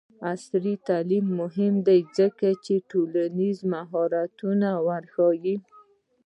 [0.31, 5.55] عصري تعلیم مهم دی ځکه چې ټولنیز مهارتونه ورښيي.